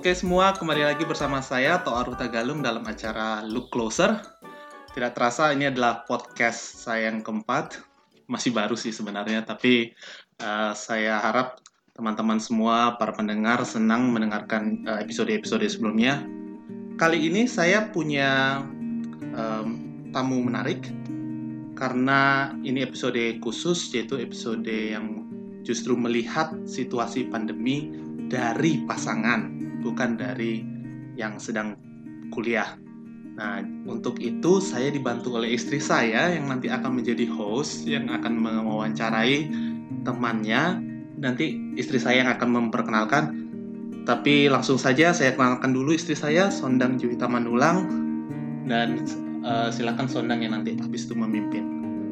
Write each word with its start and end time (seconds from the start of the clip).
Oke 0.00 0.16
semua, 0.16 0.56
kembali 0.56 0.80
lagi 0.80 1.04
bersama 1.04 1.44
saya 1.44 1.84
Toaru 1.84 2.16
Tagalung 2.16 2.64
dalam 2.64 2.80
acara 2.88 3.44
Look 3.44 3.68
Closer. 3.68 4.16
Tidak 4.96 5.12
terasa 5.12 5.52
ini 5.52 5.68
adalah 5.68 6.08
podcast 6.08 6.88
saya 6.88 7.12
yang 7.12 7.20
keempat. 7.20 7.84
Masih 8.24 8.48
baru 8.48 8.80
sih 8.80 8.96
sebenarnya, 8.96 9.44
tapi 9.44 9.92
uh, 10.40 10.72
saya 10.72 11.20
harap 11.20 11.60
teman-teman 11.92 12.40
semua, 12.40 12.96
para 12.96 13.12
pendengar 13.12 13.60
senang 13.68 14.08
mendengarkan 14.08 14.88
uh, 14.88 15.04
episode-episode 15.04 15.68
sebelumnya. 15.68 16.24
Kali 16.96 17.28
ini 17.28 17.44
saya 17.44 17.92
punya 17.92 18.64
um, 19.36 19.68
tamu 20.16 20.40
menarik 20.40 20.80
karena 21.76 22.48
ini 22.64 22.88
episode 22.88 23.20
khusus 23.44 23.92
yaitu 23.92 24.16
episode 24.16 24.64
yang 24.64 25.28
justru 25.60 25.92
melihat 25.92 26.56
situasi 26.64 27.28
pandemi 27.28 27.92
dari 28.32 28.80
pasangan 28.88 29.60
bukan 29.80 30.16
dari 30.20 30.62
yang 31.18 31.36
sedang 31.36 31.76
kuliah. 32.30 32.78
Nah, 33.40 33.64
untuk 33.88 34.20
itu 34.20 34.60
saya 34.60 34.92
dibantu 34.92 35.36
oleh 35.40 35.56
istri 35.56 35.80
saya 35.80 36.28
yang 36.36 36.52
nanti 36.52 36.68
akan 36.68 37.00
menjadi 37.00 37.24
host 37.24 37.88
yang 37.88 38.12
akan 38.12 38.36
mewawancarai 38.36 39.48
temannya. 40.04 40.80
Nanti 41.20 41.56
istri 41.76 41.96
saya 41.96 42.24
yang 42.24 42.30
akan 42.36 42.48
memperkenalkan. 42.68 43.24
Tapi 44.04 44.48
langsung 44.48 44.80
saja 44.80 45.12
saya 45.12 45.36
kenalkan 45.36 45.76
dulu 45.76 45.92
istri 45.92 46.16
saya, 46.16 46.48
Sondang 46.48 46.96
Juwita 46.96 47.28
Manulang. 47.28 47.88
Dan 48.68 49.04
uh, 49.44 49.68
silakan 49.72 50.08
Sondang 50.08 50.40
yang 50.44 50.56
nanti 50.56 50.76
habis 50.76 51.08
itu 51.08 51.16
memimpin. 51.16 51.64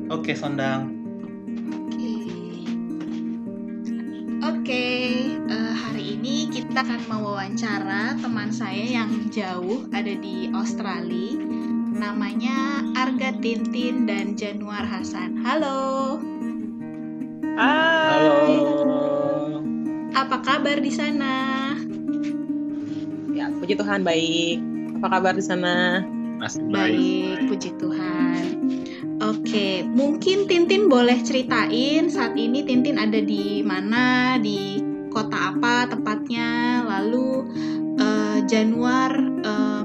Oke, 0.09 0.33
Sondang. 0.33 0.98
Oke, 4.69 5.33
uh, 5.48 5.72
hari 5.72 6.20
ini 6.20 6.44
kita 6.52 6.84
akan 6.84 7.00
mewawancara 7.08 8.20
teman 8.20 8.52
saya 8.52 9.00
yang 9.00 9.33
jauh 9.33 9.88
ada 9.97 10.12
di 10.12 10.52
Australia. 10.52 11.41
Namanya 11.97 12.84
Arga 12.92 13.33
Tintin 13.41 14.05
dan 14.05 14.36
Januar 14.36 14.84
Hasan. 14.84 15.41
Halo. 15.41 16.20
Hai. 17.56 18.12
Halo. 18.12 18.36
Apa 20.12 20.36
kabar 20.44 20.84
di 20.84 20.92
sana? 20.92 21.72
Ya, 23.33 23.48
puji 23.48 23.72
Tuhan 23.72 24.05
baik. 24.05 24.61
Apa 25.00 25.16
kabar 25.16 25.33
di 25.33 25.44
sana? 25.48 26.05
Masih 26.44 26.61
Baik, 26.69 27.48
puji 27.48 27.72
Tuhan. 27.80 28.58
Oke, 29.29 29.84
mungkin 29.84 30.48
Tintin 30.48 30.89
boleh 30.89 31.21
ceritain 31.21 32.09
saat 32.09 32.33
ini 32.33 32.65
Tintin 32.65 32.97
ada 32.97 33.21
di 33.21 33.61
mana, 33.61 34.41
di 34.41 34.81
kota 35.12 35.53
apa 35.53 35.85
tepatnya, 35.85 36.81
lalu 36.89 37.45
uh, 38.01 38.41
Januar 38.48 39.12
uh, 39.45 39.85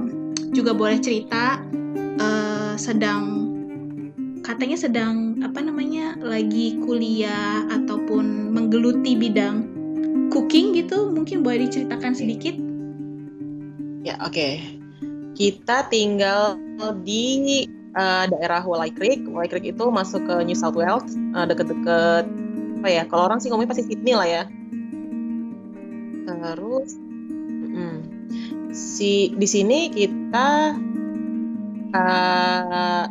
juga 0.56 0.72
boleh 0.72 0.96
cerita 1.04 1.60
uh, 2.24 2.80
sedang 2.80 3.52
katanya 4.48 4.80
sedang 4.80 5.44
apa 5.44 5.60
namanya 5.60 6.16
lagi 6.24 6.80
kuliah 6.80 7.68
ataupun 7.68 8.56
menggeluti 8.56 9.20
bidang 9.20 9.68
cooking 10.32 10.72
gitu, 10.72 11.12
mungkin 11.12 11.44
boleh 11.44 11.68
diceritakan 11.68 12.16
sedikit? 12.16 12.56
Ya, 14.08 14.16
oke. 14.24 14.32
Okay. 14.32 14.54
Kita 15.36 15.92
tinggal 15.92 16.56
di 17.04 17.68
uh, 17.94 18.26
daerah 18.30 18.62
Wallai 18.66 18.92
Creek. 18.92 19.26
Wallai 19.30 19.50
Creek 19.50 19.74
itu 19.74 19.86
masuk 19.90 20.26
ke 20.26 20.36
New 20.44 20.58
South 20.58 20.78
Wales, 20.78 21.14
uh, 21.38 21.46
deket-deket 21.46 22.26
apa 22.84 22.90
ya? 22.90 23.04
Kalau 23.08 23.32
orang 23.32 23.40
sih 23.40 23.48
ngomongnya 23.50 23.72
pasti 23.72 23.86
Sydney 23.88 24.14
lah 24.14 24.28
ya. 24.28 24.44
Terus, 26.24 26.90
mm, 26.98 27.98
si 28.76 29.32
di 29.38 29.48
sini 29.48 29.88
kita 29.94 30.76
uh, 31.94 33.06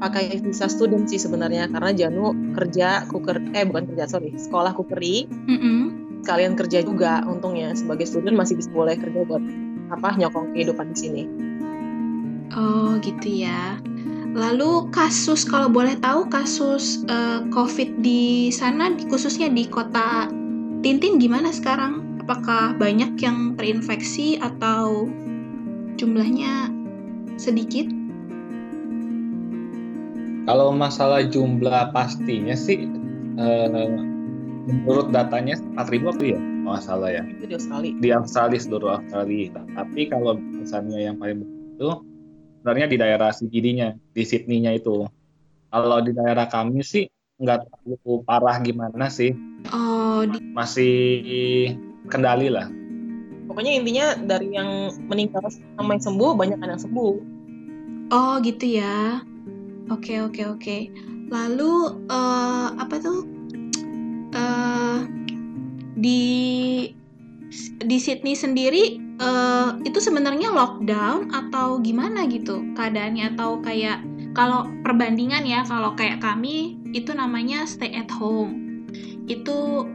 pakai 0.00 0.40
visa 0.40 0.66
student 0.72 1.04
sih 1.04 1.20
sebenarnya 1.20 1.68
karena 1.68 1.92
Janu 1.92 2.32
kerja 2.56 3.04
cooker 3.04 3.52
eh 3.52 3.68
bukan 3.68 3.92
kerja 3.92 4.08
sorry 4.08 4.32
sekolah 4.32 4.72
cookery 4.72 5.28
mm 5.28 5.58
-mm. 5.60 5.80
kalian 6.24 6.56
kerja 6.56 6.80
juga 6.80 7.20
untungnya 7.28 7.76
sebagai 7.76 8.08
student 8.08 8.40
masih 8.40 8.56
bisa 8.56 8.72
boleh 8.72 8.96
kerja 8.96 9.20
buat 9.28 9.44
apa 9.90 10.16
nyokong 10.16 10.54
kehidupan 10.56 10.86
di 10.94 10.96
sini. 10.96 11.22
Oh 12.50 12.98
gitu 12.98 13.46
ya. 13.46 13.78
Lalu 14.30 14.94
kasus 14.94 15.42
kalau 15.42 15.66
boleh 15.66 15.98
tahu 15.98 16.30
kasus 16.30 17.02
uh, 17.10 17.42
COVID 17.50 17.98
di 17.98 18.54
sana 18.54 18.94
khususnya 19.10 19.50
di 19.50 19.66
kota 19.66 20.30
Tintin 20.80 21.18
gimana 21.18 21.50
sekarang? 21.50 22.22
Apakah 22.22 22.78
banyak 22.78 23.18
yang 23.18 23.58
terinfeksi 23.58 24.38
atau 24.38 25.10
jumlahnya 25.98 26.70
sedikit? 27.36 27.90
Kalau 30.46 30.70
masalah 30.72 31.26
jumlah 31.26 31.90
pastinya 31.90 32.54
sih 32.54 32.86
uh, 33.34 33.98
menurut 34.70 35.10
datanya 35.10 35.58
4000 35.74 36.06
apa 36.06 36.24
ya? 36.24 36.40
Masalah 36.62 37.10
ya. 37.10 37.22
Itu 37.26 37.50
di 37.50 37.54
Australia. 37.58 37.92
Di 37.98 38.08
Australia 38.14 38.58
seluruh 38.62 38.90
Australia. 39.02 39.58
Tapi 39.74 40.06
kalau 40.06 40.38
misalnya 40.38 41.02
yang 41.02 41.18
paling 41.18 41.42
itu 41.74 41.90
sebenarnya 42.60 42.86
di 42.92 42.96
daerah 43.00 43.32
CBD-nya, 43.32 43.96
di 44.12 44.22
Sydney-nya 44.22 44.76
itu. 44.76 45.08
Kalau 45.72 45.98
di 46.04 46.12
daerah 46.12 46.44
kami 46.44 46.84
sih 46.84 47.08
nggak 47.40 47.64
terlalu 47.64 48.20
parah 48.28 48.60
gimana 48.60 49.08
sih. 49.08 49.32
Oh, 49.72 50.28
di... 50.28 50.36
masih 50.52 50.94
kendali 52.12 52.52
lah. 52.52 52.68
Pokoknya 53.48 53.72
intinya 53.80 54.06
dari 54.14 54.52
yang 54.52 54.92
meninggal 55.08 55.48
sama 55.50 55.96
yang 55.96 56.04
sembuh 56.04 56.30
banyak 56.36 56.60
yang 56.60 56.76
sembuh. 56.76 57.14
Oh 58.12 58.34
gitu 58.44 58.78
ya. 58.78 59.24
Oke 59.88 60.20
oke 60.20 60.44
oke. 60.52 60.76
Lalu 61.32 61.72
uh, 62.12 62.76
apa 62.76 62.96
tuh? 63.00 63.24
Uh, 64.30 65.10
di 65.98 66.22
di 67.82 67.96
Sydney 67.98 68.38
sendiri 68.38 69.09
uh, 69.20 69.76
itu 69.84 70.00
sebenarnya 70.00 70.50
lockdown 70.50 71.30
atau 71.30 71.78
gimana 71.78 72.24
gitu 72.26 72.64
keadaannya? 72.74 73.36
Atau 73.36 73.60
kayak 73.60 74.02
kalau 74.32 74.66
perbandingan 74.82 75.44
ya 75.44 75.62
kalau 75.68 75.92
kayak 75.94 76.24
kami 76.24 76.80
itu 76.96 77.12
namanya 77.12 77.68
stay 77.68 77.92
at 77.92 78.08
home. 78.10 78.82
Itu 79.28 79.86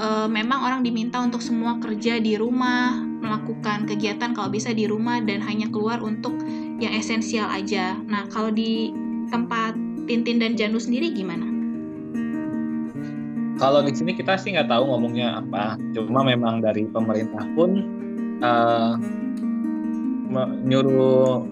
uh, 0.00 0.26
memang 0.26 0.64
orang 0.66 0.80
diminta 0.82 1.20
untuk 1.20 1.44
semua 1.44 1.78
kerja 1.78 2.18
di 2.18 2.34
rumah 2.34 2.98
melakukan 3.20 3.84
kegiatan 3.84 4.32
kalau 4.32 4.48
bisa 4.48 4.72
di 4.72 4.88
rumah 4.88 5.20
dan 5.20 5.44
hanya 5.44 5.68
keluar 5.68 6.00
untuk 6.00 6.34
yang 6.80 6.96
esensial 6.96 7.46
aja. 7.52 8.00
Nah 8.08 8.26
kalau 8.32 8.48
di 8.48 8.90
tempat 9.28 9.76
Tintin 10.08 10.42
dan 10.42 10.58
Janu 10.58 10.80
sendiri 10.80 11.14
gimana? 11.14 11.46
Kalau 13.60 13.84
di 13.84 13.92
sini 13.92 14.16
kita 14.16 14.40
sih 14.40 14.56
nggak 14.56 14.72
tahu 14.72 14.88
ngomongnya 14.88 15.44
apa, 15.44 15.76
cuma 15.92 16.24
memang 16.24 16.64
dari 16.64 16.88
pemerintah 16.88 17.44
pun 17.52 17.99
uh, 18.40 18.96
nyuruh 20.64 21.44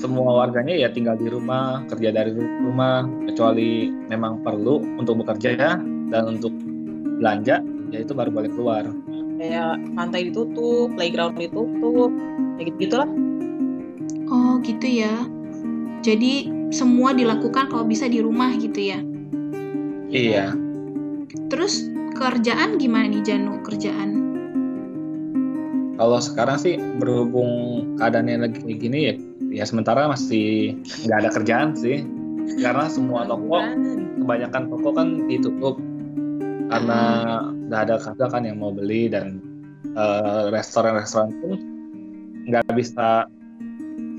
semua 0.00 0.44
warganya 0.44 0.72
ya 0.72 0.88
tinggal 0.88 1.20
di 1.20 1.28
rumah, 1.28 1.84
kerja 1.92 2.08
dari 2.08 2.32
rumah, 2.36 3.04
kecuali 3.28 3.92
memang 4.08 4.40
perlu 4.40 4.80
untuk 4.96 5.20
bekerja 5.20 5.48
ya 5.56 5.72
dan 6.08 6.40
untuk 6.40 6.52
belanja, 7.20 7.60
ya 7.92 7.98
itu 8.00 8.12
baru 8.16 8.32
boleh 8.32 8.50
keluar. 8.50 8.84
Kayak 9.40 9.76
pantai 9.96 10.32
ditutup, 10.32 10.92
playground 10.96 11.36
ditutup, 11.36 12.12
kayak 12.56 12.64
gitu 12.72 12.78
gitulah. 12.88 13.10
Oh 14.32 14.56
gitu 14.64 14.88
ya. 14.88 15.14
Jadi 16.00 16.48
semua 16.72 17.12
dilakukan 17.12 17.68
kalau 17.68 17.84
bisa 17.84 18.08
di 18.08 18.24
rumah 18.24 18.56
gitu 18.56 18.80
ya? 18.80 19.00
Iya. 20.08 20.56
Terus 21.52 21.88
kerjaan 22.16 22.80
gimana 22.80 23.10
nih 23.10 23.20
Janu 23.20 23.60
kerjaan? 23.64 24.19
Kalau 26.00 26.16
sekarang 26.16 26.56
sih 26.56 26.80
berhubung 26.96 27.52
keadaannya 28.00 28.48
lagi 28.48 28.64
kayak 28.64 28.78
gini 28.80 28.98
ya, 29.04 29.14
ya 29.60 29.64
sementara 29.68 30.08
masih 30.08 30.80
nggak 31.04 31.18
ada 31.20 31.30
kerjaan 31.36 31.76
sih. 31.76 32.00
Karena 32.56 32.88
semua 32.88 33.28
toko, 33.28 33.60
kebanyakan 34.16 34.72
toko 34.72 34.96
kan 34.96 35.28
ditutup. 35.28 35.76
Karena 36.72 37.00
nggak 37.68 37.80
ada 37.84 37.94
kagak 38.00 38.32
kan 38.32 38.48
yang 38.48 38.64
mau 38.64 38.72
beli 38.72 39.12
dan 39.12 39.44
restoran-restoran 40.48 41.36
uh, 41.36 41.38
pun 41.44 41.58
nggak 42.48 42.64
bisa 42.72 43.28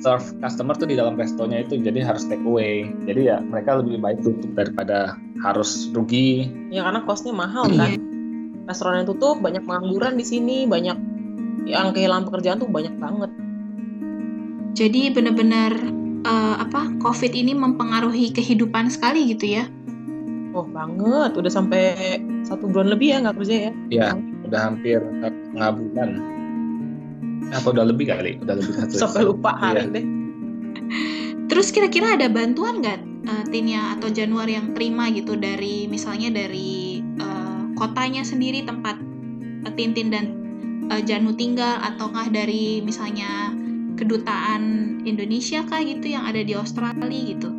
serve 0.06 0.38
customer 0.38 0.77
tuh 0.77 0.86
di 0.86 0.94
dalam 0.94 1.18
restonya 1.18 1.66
itu 1.66 1.81
jadi 1.81 2.06
harus 2.06 2.30
take 2.30 2.45
away. 2.45 2.94
Jadi 3.10 3.34
ya 3.34 3.42
mereka 3.42 3.81
lebih 3.81 3.98
baik 3.98 4.22
tutup 4.22 4.54
daripada 4.54 5.18
harus 5.42 5.89
rugi. 5.98 6.45
Ya 6.69 6.86
karena 6.86 7.01
costnya 7.10 7.34
mahal 7.34 7.66
kan. 7.74 7.98
Restoran 8.69 9.01
yang 9.01 9.10
tutup 9.10 9.42
banyak 9.42 9.66
pengangguran 9.66 10.22
di 10.22 10.25
sini 10.25 10.69
banyak 10.69 11.11
yang 11.68 11.94
kehilangan 11.94 12.28
pekerjaan 12.30 12.58
tuh 12.62 12.69
banyak 12.69 12.96
banget 12.98 13.31
jadi 14.72 15.12
benar-benar 15.12 15.74
uh, 16.25 16.56
apa 16.63 16.90
covid 17.04 17.31
ini 17.36 17.54
mempengaruhi 17.54 18.31
kehidupan 18.34 18.90
sekali 18.90 19.36
gitu 19.36 19.62
ya 19.62 19.66
oh 20.58 20.66
banget 20.68 21.38
udah 21.38 21.52
sampai 21.52 22.18
satu 22.44 22.68
bulan 22.68 22.92
lebih 22.92 23.13
ya 23.13 23.18
nggak 23.24 23.36
kerja 23.40 23.56
ya 23.69 23.72
iya 23.94 24.08
udah 24.48 24.60
hampir 24.68 25.00
setengah 25.00 25.72
bulan 25.78 26.10
Atau 27.52 27.75
udah 27.75 27.84
lebih 27.84 28.08
kali? 28.08 28.40
Udah 28.40 28.56
lebih 28.56 28.74
satu. 28.80 28.96
Sampai 29.04 29.28
lupa 29.28 29.52
hari 29.52 29.84
Iya. 29.84 29.92
deh. 29.92 30.06
Terus 31.52 31.68
kira-kira 31.75 32.16
ada 32.16 32.31
bantuan 32.31 32.80
nggak 32.80 33.00
uh, 33.28 33.44
Tinia 33.52 34.00
atau 34.00 34.08
Januar 34.08 34.48
yang 34.48 34.72
terima 34.72 35.12
gitu 35.12 35.36
dari 35.36 35.84
misalnya 35.92 36.31
dari 36.31 37.04
uh, 37.19 37.75
kotanya 37.75 38.24
sendiri 38.24 38.63
tempat 38.63 38.96
uh, 39.68 39.74
Tintin 39.75 40.08
dan 40.16 40.41
uh, 40.89 41.01
Janu 41.04 41.38
tinggal 41.38 41.78
ataukah 41.83 42.31
dari 42.31 42.81
misalnya 42.81 43.54
kedutaan 44.00 44.98
Indonesia 45.06 45.62
kah 45.68 45.83
gitu 45.83 46.10
yang 46.10 46.25
ada 46.25 46.42
di 46.42 46.57
Australia 46.57 47.06
gitu? 47.06 47.50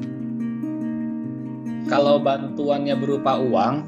Kalau 1.86 2.19
bantuannya 2.19 2.96
berupa 2.96 3.38
uang 3.38 3.84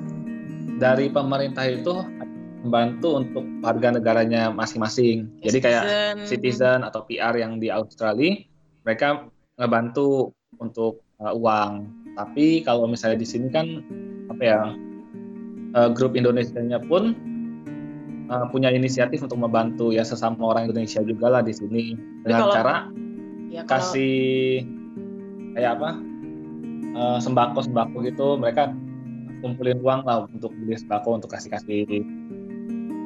dari 0.79 1.09
pemerintah 1.09 1.65
itu 1.67 2.05
membantu 2.65 3.21
untuk 3.21 3.45
warga 3.61 3.93
negaranya 3.93 4.49
masing-masing. 4.51 5.29
Jadi 5.45 5.59
kayak 5.61 5.85
citizen 6.25 6.81
atau 6.83 7.05
PR 7.05 7.37
yang 7.37 7.61
di 7.61 7.69
Australia, 7.69 8.41
mereka 8.83 9.29
ngebantu 9.61 10.33
untuk 10.59 11.05
uh, 11.21 11.33
uang. 11.37 11.87
Tapi 12.15 12.65
kalau 12.65 12.89
misalnya 12.89 13.21
di 13.21 13.29
sini 13.29 13.53
kan 13.53 13.85
apa 14.33 14.43
ya 14.43 14.61
uh, 15.77 15.89
grup 15.93 16.17
Indonesia-nya 16.17 16.81
pun 16.89 17.13
uh, 18.29 18.47
punya 18.53 18.69
inisiatif 18.73 19.25
untuk 19.25 19.41
membantu 19.41 19.91
ya 19.93 20.05
sesama 20.05 20.41
orang 20.41 20.69
Indonesia 20.71 21.01
juga 21.05 21.29
lah 21.33 21.43
di 21.45 21.53
sini. 21.57 21.97
Dengan 22.25 22.41
kalau- 22.49 22.55
cara 22.55 22.75
Ya, 23.55 23.63
kalau- 23.63 23.87
kasih 23.87 24.67
kayak 25.55 25.79
apa 25.79 25.91
uh, 26.99 27.19
sembako 27.23 27.59
sembako 27.63 27.97
gitu 28.03 28.35
mereka 28.35 28.75
kumpulin 29.45 29.79
uang 29.79 30.03
lah 30.09 30.27
untuk 30.27 30.51
beli 30.59 30.75
sembako 30.75 31.23
untuk 31.23 31.31
kasih 31.31 31.53
kasih 31.53 31.85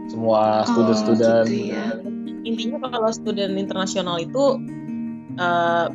semua 0.08 0.64
student-student. 0.64 1.44
Oh, 1.44 1.52
gitu 1.52 1.74
ya. 1.74 1.86
intinya 2.48 2.88
kalau 2.88 3.12
student 3.12 3.60
internasional 3.60 4.16
itu 4.16 4.56
eh, 5.36 5.86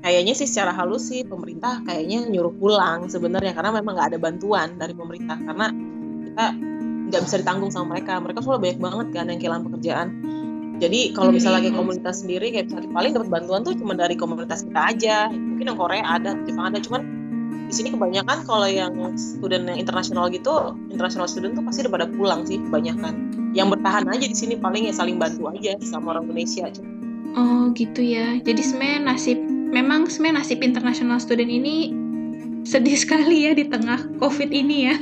kayaknya 0.00 0.32
sih 0.32 0.48
secara 0.48 0.72
halus 0.72 1.12
sih 1.12 1.26
pemerintah 1.28 1.84
kayaknya 1.84 2.24
nyuruh 2.24 2.56
pulang 2.56 3.12
sebenarnya 3.12 3.52
karena 3.52 3.76
memang 3.76 4.00
nggak 4.00 4.16
ada 4.16 4.18
bantuan 4.22 4.68
dari 4.80 4.96
pemerintah. 4.96 5.36
Karena 5.44 5.68
kita 6.24 6.46
nggak 7.10 7.22
bisa 7.26 7.36
ditanggung 7.42 7.74
sama 7.74 7.98
mereka. 7.98 8.22
Mereka 8.22 8.38
soalnya 8.40 8.62
banyak 8.70 8.78
banget 8.80 9.06
kan 9.12 9.24
yang 9.26 9.38
kehilangan 9.42 9.64
pekerjaan. 9.66 10.08
Jadi 10.80 11.12
kalau 11.12 11.28
misalnya 11.28 11.60
kayak 11.60 11.76
Hmm. 11.76 11.82
komunitas 11.84 12.24
sendiri 12.24 12.46
kayak 12.56 12.72
misalnya 12.72 12.90
paling 12.96 13.12
dapat 13.12 13.28
bantuan 13.28 13.60
tuh 13.60 13.74
cuma 13.76 13.92
dari 13.92 14.16
komunitas 14.16 14.64
kita 14.64 14.80
aja. 14.80 15.16
Mungkin 15.28 15.68
yang 15.68 15.78
Korea 15.78 16.04
ada 16.08 16.32
Jepang 16.48 16.72
ada. 16.72 16.80
Cuman 16.80 17.02
di 17.68 17.74
sini 17.76 17.92
kebanyakan 17.92 18.48
kalau 18.48 18.66
yang 18.66 18.96
student 19.14 19.68
yang 19.68 19.78
internasional 19.78 20.26
gitu 20.32 20.74
international 20.90 21.28
student 21.28 21.54
tuh 21.54 21.62
pasti 21.62 21.84
udah 21.84 21.92
pada 21.92 22.06
pulang 22.08 22.48
sih 22.48 22.56
kebanyakan. 22.64 23.14
Yang 23.52 23.76
bertahan 23.76 24.04
aja 24.08 24.24
di 24.24 24.36
sini 24.38 24.54
paling 24.56 24.88
ya 24.88 24.94
saling 24.96 25.20
bantu 25.20 25.52
aja 25.52 25.76
sama 25.84 26.16
orang 26.16 26.32
Indonesia 26.32 26.72
Oh 27.36 27.70
gitu 27.76 28.00
ya. 28.00 28.40
Jadi 28.40 28.62
sebenarnya 28.64 29.00
nasib 29.04 29.38
memang 29.70 30.08
sebenarnya 30.08 30.42
nasib 30.42 30.58
international 30.64 31.20
student 31.20 31.52
ini 31.52 31.92
sedih 32.64 32.96
sekali 32.96 33.46
ya 33.46 33.52
di 33.52 33.68
tengah 33.68 34.16
COVID 34.18 34.50
ini 34.50 34.76
ya. 34.90 34.96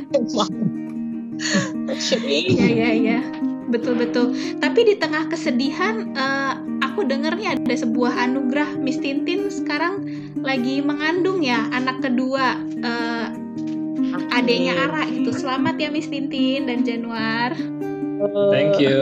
Iya 2.29 2.67
iya 2.67 2.91
iya. 2.95 3.21
Betul 3.69 4.01
betul. 4.01 4.33
Tapi 4.59 4.81
di 4.89 4.95
tengah 4.97 5.29
kesedihan 5.29 6.13
eh, 6.17 6.55
aku 6.83 7.05
dengar 7.05 7.37
nih 7.37 7.55
ada 7.55 7.75
sebuah 7.77 8.17
anugerah 8.29 8.81
Miss 8.81 8.99
Tintin 8.99 9.53
sekarang 9.53 10.03
lagi 10.41 10.81
mengandung 10.81 11.45
ya 11.45 11.69
anak 11.71 12.01
kedua 12.01 12.59
eh, 12.81 13.27
adiknya 14.35 14.75
Ara 14.89 15.05
gitu. 15.09 15.31
Selamat 15.37 15.77
ya 15.77 15.89
Miss 15.93 16.09
Tintin 16.09 16.67
dan 16.67 16.83
Januar. 16.83 17.55
thank 18.51 18.83
you 18.83 18.99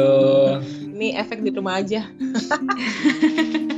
Ini 0.97 1.17
efek 1.21 1.41
di 1.45 1.53
rumah 1.53 1.81
aja. 1.81 2.09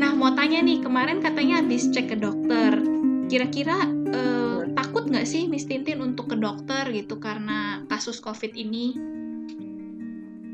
Nah, 0.00 0.16
mau 0.16 0.32
tanya 0.32 0.64
nih, 0.64 0.80
kemarin 0.80 1.20
katanya 1.20 1.60
habis 1.60 1.92
cek 1.92 2.08
ke 2.08 2.16
dokter. 2.16 2.80
Kira-kira 3.28 3.84
eh, 4.08 4.59
takut 4.90 5.06
nggak 5.06 5.22
sih 5.22 5.46
Miss 5.46 5.70
Tintin 5.70 6.02
untuk 6.02 6.34
ke 6.34 6.36
dokter 6.36 6.82
gitu 6.90 7.22
karena 7.22 7.86
kasus 7.86 8.18
COVID 8.18 8.58
ini? 8.58 8.98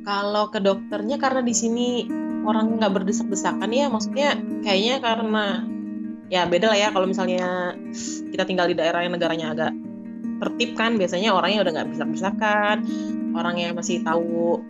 Kalau 0.04 0.52
ke 0.52 0.60
dokternya 0.60 1.16
karena 1.16 1.40
di 1.40 1.56
sini 1.56 2.04
orang 2.44 2.76
nggak 2.76 2.92
berdesak-desakan 3.00 3.72
ya, 3.72 3.88
maksudnya 3.88 4.36
kayaknya 4.60 5.00
karena 5.00 5.64
ya 6.28 6.44
beda 6.44 6.68
lah 6.68 6.76
ya 6.76 6.88
kalau 6.92 7.08
misalnya 7.08 7.80
kita 8.28 8.44
tinggal 8.44 8.68
di 8.68 8.76
daerah 8.76 9.08
yang 9.08 9.16
negaranya 9.16 9.56
agak 9.56 9.72
tertib 10.44 10.76
kan 10.76 11.00
biasanya 11.00 11.32
orangnya 11.32 11.64
udah 11.64 11.72
nggak 11.72 11.88
bisa 11.96 12.04
desakan 12.04 12.76
orang 13.32 13.56
yang 13.56 13.72
masih 13.72 14.04
tahu 14.04 14.60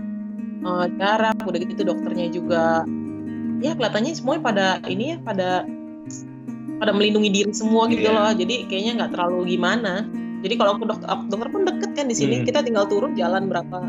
eh, 0.62 0.86
jarak 0.94 1.42
udah 1.42 1.58
gitu 1.58 1.82
dokternya 1.82 2.30
juga 2.30 2.86
ya 3.58 3.74
kelihatannya 3.74 4.14
semuanya 4.14 4.42
pada 4.46 4.66
ini 4.86 5.04
ya 5.10 5.18
pada 5.24 5.66
pada 6.76 6.92
melindungi 6.92 7.30
diri 7.32 7.52
semua 7.52 7.88
gitu 7.88 8.04
Iya. 8.04 8.12
loh 8.12 8.30
jadi 8.32 8.54
kayaknya 8.68 8.92
nggak 9.02 9.10
terlalu 9.16 9.56
gimana 9.56 10.04
jadi 10.44 10.54
kalau 10.60 10.76
ke 10.76 10.84
dokter, 10.84 11.08
dokter 11.26 11.48
pun 11.48 11.62
deket 11.64 11.90
kan 11.96 12.06
di 12.06 12.16
sini 12.16 12.40
Hmm. 12.40 12.46
kita 12.46 12.60
tinggal 12.62 12.84
turun 12.86 13.16
jalan 13.16 13.48
berapa 13.48 13.88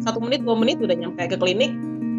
satu 0.00 0.20
menit 0.22 0.44
dua 0.44 0.56
menit 0.56 0.78
udah 0.78 0.94
nyampe 0.94 1.22
ke 1.26 1.36
klinik 1.36 1.72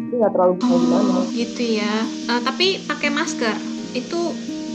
itu 0.06 0.14
nggak 0.22 0.32
terlalu 0.32 0.54
Oh, 0.62 0.78
gimana 0.78 1.18
gitu 1.34 1.62
ya. 1.82 1.94
Eh, 2.30 2.40
tapi 2.46 2.78
pakai 2.86 3.10
masker 3.10 3.56
itu 3.90 4.20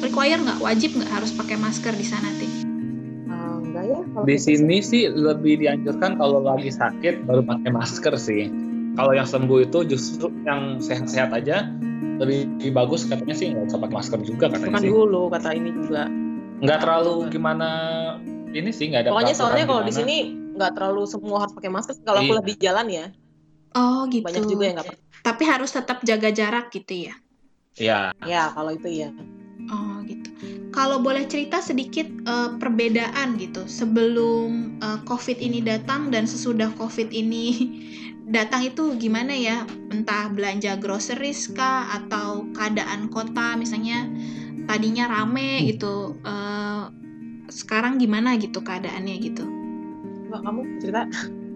require 0.04 0.44
nggak? 0.44 0.60
Wajib 0.60 1.00
nggak 1.00 1.08
harus 1.08 1.32
pakai 1.32 1.56
masker 1.56 1.96
di 1.96 2.04
sana? 2.04 2.28
Ah, 3.32 3.56
enggak 3.64 3.86
ya 3.88 4.00
kalau 4.12 4.26
di 4.28 4.36
gitu 4.36 4.44
sini 4.60 4.78
sih 4.84 5.08
lebih 5.08 5.64
dianjurkan 5.64 6.20
kalau 6.20 6.44
lagi 6.44 6.68
sakit 6.68 7.24
baru 7.24 7.48
pakai 7.48 7.72
masker 7.72 8.14
sih 8.20 8.52
kalau 8.96 9.12
yang 9.16 9.28
sembuh 9.28 9.60
itu 9.66 9.80
justru 9.88 10.28
yang 10.44 10.80
sehat-sehat 10.84 11.32
aja 11.32 11.68
lebih 12.22 12.70
bagus 12.76 13.08
katanya 13.10 13.34
sih 13.34 13.50
nggak 13.50 13.72
usah 13.74 13.80
pakai 13.82 13.96
masker 13.98 14.20
juga 14.22 14.46
sih. 14.50 14.54
katanya 14.54 14.70
bukan 14.70 14.82
sih 14.84 14.92
dulu 14.94 15.22
kata 15.34 15.50
ini 15.58 15.70
juga 15.74 16.04
nggak 16.62 16.80
terlalu 16.86 17.14
gimana 17.34 17.70
ini 18.52 18.70
sih 18.70 18.86
nggak 18.94 19.02
ada 19.02 19.10
pokoknya 19.10 19.34
soalnya 19.34 19.66
kalau 19.66 19.82
di 19.82 19.94
sini 19.96 20.18
nggak 20.54 20.72
terlalu 20.78 21.02
semua 21.10 21.38
harus 21.42 21.54
pakai 21.58 21.72
masker 21.74 21.94
kalau 22.06 22.20
aku 22.22 22.34
Iya. 22.38 22.44
di 22.46 22.56
jalan 22.60 22.88
ya 22.90 23.08
Oh, 23.72 24.04
gitu. 24.12 24.28
banyak 24.28 24.44
juga 24.52 24.64
yang 24.68 24.76
nggak 24.78 24.88
pakai 24.92 25.00
Tapi 25.24 25.44
harus 25.48 25.70
tetap 25.72 26.04
jaga 26.04 26.30
jarak 26.34 26.74
gitu 26.76 27.08
ya. 27.08 27.14
ya 27.80 28.00
ya 28.28 28.52
kalau 28.52 28.76
itu 28.76 28.90
ya 28.92 29.10
Oh 29.72 30.02
gitu. 30.04 30.28
Kalau 30.76 31.00
boleh 31.00 31.24
cerita 31.30 31.62
sedikit 31.64 32.04
eh, 32.04 32.50
perbedaan 32.60 33.40
gitu 33.40 33.64
sebelum 33.72 34.76
eh, 34.84 35.00
COVID 35.08 35.40
ini 35.40 35.64
datang 35.64 36.12
dan 36.12 36.28
sesudah 36.28 36.68
COVID 36.76 37.14
ini 37.16 37.46
datang 38.28 38.68
itu 38.68 38.98
gimana 38.98 39.34
ya? 39.34 39.66
Entah 39.90 40.30
belanja 40.30 40.78
groceries 40.78 41.50
kah 41.52 41.90
atau 42.02 42.46
keadaan 42.54 43.10
kota 43.10 43.58
misalnya 43.58 44.06
tadinya 44.66 45.10
rame 45.10 45.66
gitu. 45.72 46.18
eh, 46.26 46.84
sekarang 47.52 48.00
gimana 48.00 48.40
gitu 48.40 48.64
keadaannya 48.64 49.16
gitu? 49.20 49.44
Coba 50.30 50.38
kamu 50.40 50.62
cerita 50.80 51.04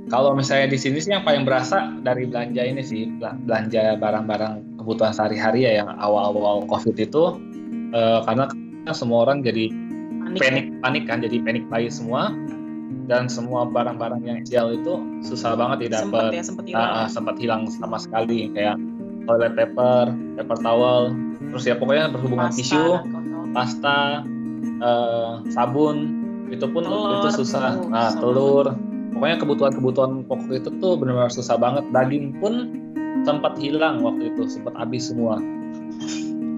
kalau 0.09 0.37
misalnya 0.37 0.69
di 0.69 0.77
sini 0.77 1.01
sih 1.01 1.09
yang 1.09 1.25
paling 1.25 1.47
berasa 1.47 1.89
dari 2.05 2.29
belanja 2.29 2.61
ini 2.61 2.81
sih 2.85 3.09
bela- 3.17 3.37
belanja 3.41 3.97
barang-barang 3.97 4.77
kebutuhan 4.81 5.13
sehari-hari 5.15 5.65
ya 5.65 5.81
yang 5.81 5.89
awal-awal 5.97 6.65
covid 6.69 6.93
itu 6.97 7.23
eh, 7.93 8.19
karena 8.25 8.45
semua 8.93 9.25
orang 9.25 9.41
jadi 9.41 9.73
panik 10.25 10.41
panik 10.41 10.65
panik 10.81 11.03
kan 11.09 11.17
jadi 11.25 11.37
panik 11.41 11.63
buy 11.69 11.89
semua 11.89 12.29
dan 13.05 13.29
semua 13.29 13.69
barang-barang 13.69 14.21
yang 14.25 14.37
ideal 14.41 14.73
itu 14.73 14.97
susah 15.21 15.53
banget 15.53 15.93
sempat 15.93 16.29
didapat 16.29 16.31
ya 16.33 16.43
sempat 16.43 16.65
hilang 16.65 16.89
Ah, 16.89 16.97
ah, 17.05 17.07
sempat 17.07 17.35
hilang 17.37 17.61
sama 17.69 17.97
sekali 18.01 18.49
kayak 18.51 18.77
toilet 19.25 19.53
paper, 19.57 20.13
paper 20.37 20.57
towel, 20.61 21.09
terus 21.49 21.65
ya 21.65 21.73
pokoknya 21.77 22.13
berhubungan 22.13 22.53
Pasta, 22.53 22.61
tisu, 22.61 22.85
pasta, 23.57 23.99
eh, 24.85 25.33
sabun, 25.49 25.97
itu 26.53 26.65
pun 26.69 26.85
Telur, 26.85 27.09
itu 27.25 27.27
susah. 27.41 27.73
tuh, 27.73 27.89
Nah, 27.89 28.13
telur, 28.13 28.65
pokoknya 29.17 29.37
kebutuhan-kebutuhan 29.41 30.11
pokok 30.29 30.53
itu 30.53 30.69
tuh 30.77 30.93
benar-benar 31.01 31.33
susah 31.33 31.57
banget. 31.57 31.89
Daging 31.89 32.37
pun 32.37 32.53
sempat 33.25 33.57
hilang 33.57 34.05
waktu 34.05 34.29
itu, 34.29 34.45
sempat 34.45 34.77
habis 34.77 35.09
semua. 35.09 35.41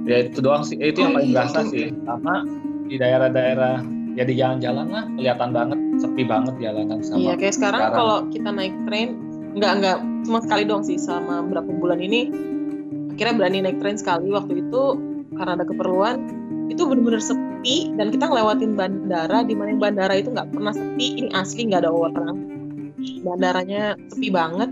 Ya 0.04 0.28
itu 0.28 0.40
doang 0.44 0.68
sih, 0.68 0.76
eh, 0.84 0.92
itu 0.92 1.04
yang 1.04 1.16
Oh, 1.16 1.24
paling 1.24 1.32
iya. 1.32 1.36
berasa 1.40 1.60
sih. 1.72 1.88
Sama 2.04 2.44
di 2.88 2.96
daerah-daerah 3.00 3.80
ya 4.16 4.24
di 4.28 4.34
jalan-jalan 4.36 4.88
lah 4.92 5.04
kelihatan 5.16 5.50
banget 5.56 5.80
sepi 5.98 6.24
banget 6.26 6.54
jalanan 6.62 7.00
sama 7.02 7.20
Iya 7.20 7.34
kayak 7.38 7.56
sekarang 7.58 7.82
sekarang. 7.90 7.98
kalau 7.98 8.18
kita 8.30 8.50
naik 8.54 8.76
train 8.86 9.10
nggak 9.58 9.72
nggak 9.82 9.98
cuma 10.30 10.40
sekali 10.46 10.64
doang 10.70 10.84
sih 10.86 10.98
selama 11.02 11.42
berapa 11.50 11.72
bulan 11.82 12.00
ini. 12.02 12.30
Akhirnya 13.18 13.34
berani 13.34 13.58
naik 13.66 13.78
train 13.82 13.98
sekali 13.98 14.30
waktu 14.30 14.62
itu 14.62 14.84
karena 15.34 15.58
ada 15.58 15.66
keperluan. 15.66 16.16
Itu 16.70 16.86
bener-bener 16.86 17.24
sepi 17.24 17.96
dan 17.98 18.14
kita 18.14 18.30
ngelewatin 18.30 18.78
bandara 18.78 19.42
di 19.42 19.58
mana 19.58 19.74
bandara 19.82 20.14
itu 20.14 20.30
nggak 20.30 20.54
pernah 20.54 20.74
sepi. 20.76 21.26
Ini 21.26 21.30
asli 21.34 21.66
nggak 21.66 21.82
ada 21.82 21.92
orang. 21.92 22.36
Bandaranya 23.26 23.98
sepi 24.14 24.30
banget. 24.30 24.70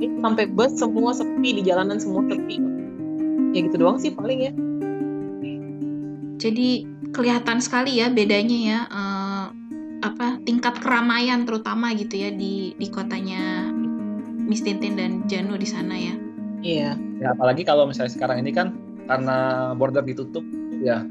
Ini 0.00 0.16
sampai 0.24 0.48
bus 0.48 0.80
semua 0.80 1.12
sepi 1.12 1.60
di 1.60 1.62
jalanan 1.66 2.00
semua 2.00 2.24
sepi. 2.24 2.56
Ya 3.52 3.60
gitu 3.68 3.76
doang 3.76 4.00
sih 4.00 4.14
paling 4.16 4.40
ya. 4.40 4.52
Jadi 6.40 6.88
kelihatan 7.12 7.58
sekali 7.60 8.00
ya 8.00 8.08
bedanya 8.08 8.56
ya 8.56 8.78
eh, 8.88 9.19
apa 10.00 10.40
tingkat 10.44 10.80
keramaian 10.80 11.44
terutama 11.44 11.92
gitu 11.92 12.16
ya 12.16 12.30
di 12.32 12.72
di 12.76 12.86
kotanya 12.88 13.68
Miss 14.50 14.64
Tintin 14.64 14.98
dan 14.98 15.12
Janu 15.30 15.54
di 15.60 15.68
sana 15.68 15.94
ya. 15.94 16.14
Iya. 16.60 16.90
Ya 17.20 17.28
apalagi 17.36 17.62
kalau 17.62 17.86
misalnya 17.86 18.12
sekarang 18.12 18.42
ini 18.42 18.50
kan 18.50 18.74
karena 19.04 19.70
border 19.76 20.02
ditutup 20.02 20.42
ya, 20.80 21.04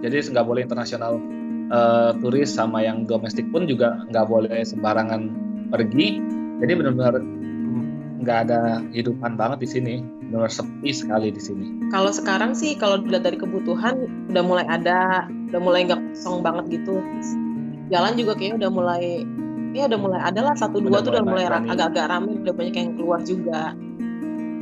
jadi 0.00 0.32
nggak 0.32 0.46
boleh 0.46 0.64
internasional 0.64 1.20
eh, 1.68 2.10
turis 2.18 2.50
sama 2.50 2.82
yang 2.82 3.04
domestik 3.04 3.46
pun 3.52 3.68
juga 3.68 4.02
nggak 4.10 4.26
boleh 4.26 4.64
sembarangan 4.64 5.30
pergi. 5.70 6.18
Jadi 6.56 6.72
benar-benar 6.72 7.20
nggak 8.24 8.38
ada 8.48 8.80
kehidupan 8.90 9.36
banget 9.36 9.58
di 9.62 9.68
sini, 9.68 9.94
benar 10.32 10.50
sepi 10.50 10.90
sekali 10.90 11.30
di 11.30 11.38
sini. 11.38 11.66
Kalau 11.92 12.10
sekarang 12.10 12.56
sih 12.56 12.74
kalau 12.74 12.98
dilihat 12.98 13.28
dari 13.28 13.38
kebutuhan 13.38 14.26
udah 14.32 14.42
mulai 14.42 14.66
ada, 14.66 15.28
udah 15.52 15.60
mulai 15.62 15.86
nggak 15.86 16.00
kosong 16.16 16.42
banget 16.42 16.80
gitu. 16.80 16.98
Jalan 17.86 18.12
juga 18.18 18.32
kayaknya 18.34 18.66
udah 18.66 18.70
mulai 18.72 19.04
ya 19.76 19.84
udah 19.86 20.00
mulai 20.00 20.20
ada 20.24 20.40
lah 20.40 20.54
satu 20.56 20.80
dua 20.80 20.98
Udah 20.98 21.00
tuh 21.04 21.12
udah 21.12 21.24
mulai 21.26 21.44
agak-agak 21.46 22.08
rame 22.08 22.40
udah 22.40 22.54
banyak 22.56 22.74
yang 22.74 22.90
keluar 22.96 23.20
juga 23.20 23.76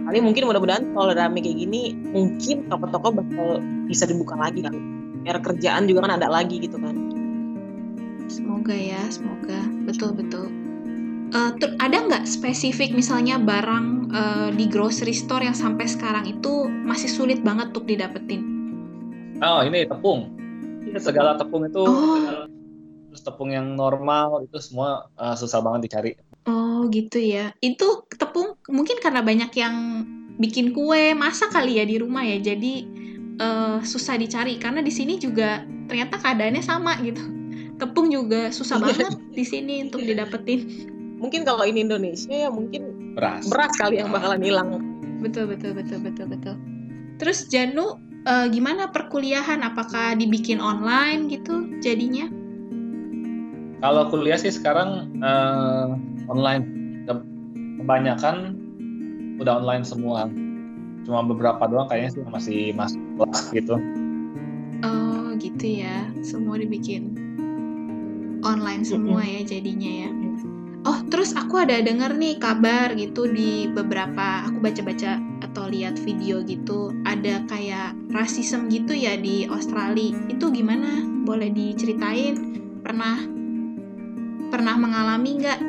kali 0.04 0.20
mungkin 0.20 0.44
mudah-mudahan 0.44 0.84
kalau 0.92 1.14
rame 1.14 1.38
kayak 1.40 1.56
gini 1.64 1.96
mungkin 2.12 2.68
toko-toko 2.68 3.14
bakal 3.14 3.62
bisa 3.88 4.04
dibuka 4.04 4.36
lagi 4.36 4.60
kan 4.60 4.74
biar 5.24 5.40
kerjaan 5.40 5.88
juga 5.88 6.04
kan 6.04 6.20
ada 6.20 6.28
lagi 6.28 6.60
gitu 6.60 6.76
kan 6.76 7.14
Semoga 8.24 8.72
ya, 8.72 9.04
semoga. 9.12 9.60
Betul 9.84 10.16
betul. 10.16 10.48
Eh, 11.28 11.50
ter- 11.60 11.76
ada 11.76 12.08
nggak 12.08 12.24
spesifik 12.24 12.96
misalnya 12.96 13.36
barang 13.36 13.86
eh, 14.10 14.48
di 14.56 14.64
grocery 14.64 15.12
store 15.12 15.44
yang 15.44 15.52
sampai 15.52 15.84
sekarang 15.84 16.24
itu 16.24 16.64
masih 16.66 17.12
sulit 17.12 17.44
banget 17.44 17.76
untuk 17.76 17.84
didapetin? 17.84 18.40
Oh 19.44 19.60
ini 19.60 19.84
tepung, 19.84 20.32
segala 20.96 21.36
tepung 21.36 21.68
itu 21.68 21.84
Oh. 21.84 22.48
Terus 23.14 23.22
tepung 23.22 23.54
yang 23.54 23.78
normal 23.78 24.42
itu 24.42 24.58
semua 24.58 25.06
eh, 25.14 25.38
susah 25.38 25.62
banget 25.62 25.86
dicari. 25.86 26.12
Oh 26.44 26.90
gitu 26.90 27.22
ya. 27.22 27.54
Itu 27.62 28.10
tepung 28.10 28.58
mungkin 28.66 28.98
karena 28.98 29.22
banyak 29.22 29.54
yang 29.54 30.02
bikin 30.34 30.74
kue 30.74 31.14
masak 31.14 31.54
kali 31.54 31.78
ya 31.78 31.86
di 31.86 32.02
rumah 32.02 32.26
ya. 32.26 32.42
Jadi 32.42 32.74
eh, 33.38 33.78
susah 33.80 34.18
dicari 34.18 34.58
karena 34.58 34.82
di 34.82 34.90
sini 34.90 35.14
juga 35.16 35.62
ternyata 35.86 36.18
keadaannya 36.18 36.60
sama 36.60 36.98
gitu. 37.00 37.22
Tepung 37.78 38.10
juga 38.10 38.50
susah 38.50 38.78
Iya. 38.78 38.84
banget 38.90 39.10
di 39.30 39.44
sini 39.46 39.74
untuk 39.86 40.02
didapetin. 40.02 40.90
mungkin 41.14 41.40
kalau 41.46 41.64
ini 41.64 41.80
Indonesia 41.80 42.28
ya 42.28 42.52
mungkin 42.52 43.14
Beras. 43.16 43.48
beras 43.48 43.72
kali 43.80 43.96
yang 43.96 44.12
bakalan 44.12 44.44
hilang 44.44 44.68
Betul 45.24 45.48
betul 45.48 45.72
betul 45.72 46.02
betul 46.04 46.26
betul. 46.28 46.54
Terus 47.16 47.48
Janu 47.48 47.96
eh, 48.26 48.46
gimana 48.52 48.92
perkuliahan? 48.92 49.62
Apakah 49.64 50.18
dibikin 50.20 50.60
online 50.60 51.30
gitu 51.32 51.64
jadinya? 51.80 52.28
Kalau 53.84 54.08
kuliah 54.08 54.40
sih 54.40 54.48
sekarang 54.48 55.12
eh, 55.20 55.86
online. 56.32 56.64
Ke- 57.04 57.28
Kebanyakan 57.84 58.56
udah 59.44 59.60
online 59.60 59.84
semua. 59.84 60.24
Cuma 61.04 61.20
beberapa 61.20 61.60
doang 61.68 61.84
kayaknya 61.92 62.16
sih 62.16 62.22
masih 62.24 62.72
masuk 62.72 62.96
kelas 63.20 63.52
gitu. 63.52 63.76
Oh 64.80 65.36
gitu 65.36 65.84
ya. 65.84 66.08
Semua 66.24 66.56
dibikin 66.56 67.12
online 68.40 68.88
semua 68.88 69.20
ya 69.20 69.44
jadinya 69.44 70.08
ya. 70.08 70.10
Oh, 70.84 71.00
terus 71.08 71.36
aku 71.36 71.60
ada 71.60 71.80
denger 71.80 72.16
nih 72.16 72.40
kabar 72.40 72.92
gitu 72.96 73.28
di 73.28 73.68
beberapa 73.68 74.48
aku 74.48 74.64
baca-baca 74.64 75.16
atau 75.44 75.68
lihat 75.68 75.96
video 76.00 76.44
gitu, 76.44 76.92
ada 77.08 77.40
kayak 77.48 77.96
rasisme 78.12 78.68
gitu 78.68 78.92
ya 78.92 79.16
di 79.16 79.48
Australia. 79.48 80.12
Itu 80.28 80.52
gimana? 80.52 81.04
Boleh 81.24 81.48
diceritain? 81.52 82.60
Pernah 82.84 83.33
pernah 84.50 84.74
mengalami 84.76 85.30
nggak? 85.40 85.60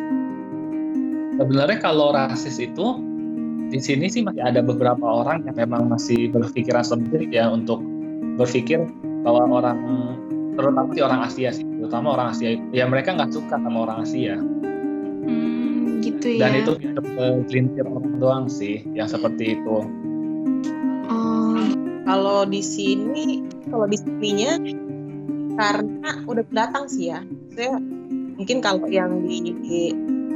Sebenarnya 1.36 1.78
kalau 1.84 2.16
rasis 2.16 2.58
itu 2.64 2.86
di 3.68 3.80
sini 3.82 4.08
sih 4.08 4.22
masih 4.24 4.46
ada 4.46 4.62
beberapa 4.64 5.04
orang 5.04 5.44
yang 5.44 5.58
memang 5.58 5.92
masih 5.92 6.32
berpikiran 6.32 6.86
sempit 6.86 7.28
ya 7.34 7.50
untuk 7.52 7.82
berpikir 8.40 8.86
bahwa 9.26 9.60
orang 9.64 9.78
terutama 10.56 10.94
di 10.96 11.02
orang 11.04 11.22
Asia 11.28 11.52
sih, 11.52 11.66
terutama 11.66 12.16
orang 12.16 12.32
Asia 12.32 12.56
ya 12.72 12.86
mereka 12.88 13.12
nggak 13.18 13.32
suka 13.34 13.60
sama 13.60 13.84
orang 13.90 14.08
Asia 14.08 14.40
Hmm, 15.26 16.06
gitu 16.06 16.38
ya. 16.38 16.46
dan 16.46 16.62
itu 16.62 16.78
segelintir 16.78 17.82
orang 17.90 18.16
doang 18.22 18.46
sih 18.46 18.86
yang 18.94 19.10
seperti 19.10 19.58
itu. 19.58 19.78
Oh, 21.10 21.66
kalau 22.06 22.46
di 22.46 22.62
sini 22.62 23.42
kalau 23.74 23.90
di 23.90 23.98
sininya 23.98 24.62
karena 25.58 26.22
udah 26.30 26.46
datang 26.54 26.86
sih 26.86 27.10
ya 27.10 27.26
saya 27.58 27.82
mungkin 28.36 28.58
kalau 28.60 28.88
yang 28.88 29.24
di, 29.24 29.52
di- 29.64 29.96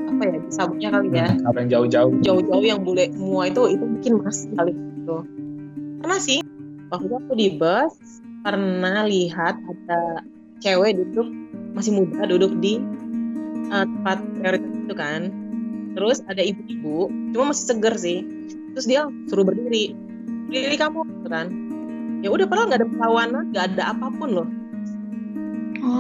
apa 0.10 0.22
ya 0.26 0.36
di 0.42 0.52
sabunnya 0.52 0.90
kali 0.92 1.08
ya. 1.14 1.30
Apa 1.48 1.58
yang 1.64 1.70
jauh-jauh? 1.70 2.12
Jauh-jauh 2.26 2.66
yang 2.66 2.80
bule 2.84 3.08
semua 3.14 3.48
itu 3.48 3.62
itu 3.72 3.84
mungkin 3.86 4.12
masih 4.26 4.50
kali 4.58 4.74
itu 4.74 5.18
pernah 6.00 6.20
sih 6.20 6.40
waktu 6.90 7.06
itu 7.06 7.16
aku 7.20 7.34
di 7.36 7.48
bus 7.60 7.94
pernah 8.42 9.04
lihat 9.04 9.60
ada 9.60 10.24
cewek 10.64 10.96
duduk 10.96 11.28
masih 11.76 11.92
muda 12.02 12.24
duduk 12.26 12.56
di 12.64 12.80
uh, 13.70 13.86
tempat 13.86 14.18
prioritas 14.40 14.74
itu 14.74 14.96
kan. 14.96 15.22
Terus 15.94 16.24
ada 16.30 16.40
ibu-ibu 16.40 17.12
cuma 17.36 17.52
masih 17.52 17.66
seger 17.76 17.96
sih. 18.00 18.20
Terus 18.74 18.86
dia 18.88 19.02
suruh 19.28 19.44
berdiri 19.44 19.94
berdiri 20.48 20.76
kamu 20.80 21.00
gitu 21.04 21.30
kan. 21.30 21.48
Ya 22.20 22.30
udah 22.32 22.46
padahal 22.48 22.68
nggak 22.72 22.80
ada 22.84 22.90
perlawanan 22.90 23.44
nggak 23.52 23.66
ada 23.76 23.84
apa 23.92 24.08
pun 24.16 24.30
loh. 24.34 24.48
oh. 24.48 24.59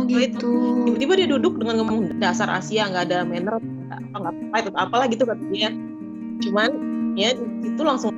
Gitu. 0.09 0.53
tiba-tiba 0.89 1.13
dia 1.19 1.27
duduk 1.29 1.53
dengan 1.61 1.75
ngomong 1.83 2.17
dasar 2.17 2.49
Asia 2.49 2.89
nggak 2.89 3.05
ada 3.11 3.23
manner 3.23 3.61
nggak 3.61 3.99
apa 4.09 4.15
nggak 4.17 4.33
apa 4.33 4.55
itu 4.57 4.69
apalah 4.73 5.05
gitu 5.07 5.23
kata 5.29 5.43
dia 5.53 5.69
cuman 6.39 6.69
ya 7.13 7.29
itu 7.61 7.81
langsung 7.85 8.13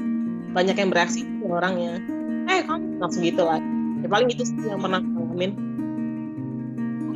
banyak 0.55 0.75
yang 0.75 0.89
bereaksi 0.89 1.27
orangnya 1.43 2.00
eh 2.48 2.63
kamu 2.63 3.00
langsung 3.03 3.21
gitu 3.24 3.43
lah 3.43 3.60
ya 4.01 4.07
paling 4.07 4.29
itu 4.31 4.43
sih 4.48 4.55
yang 4.65 4.79
pernah 4.79 5.03
ngalamin 5.03 5.53